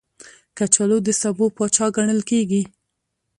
[0.57, 2.61] کچالو د سبو پاچا ګڼل کېږي